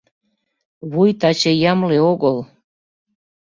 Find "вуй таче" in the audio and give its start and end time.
0.91-1.51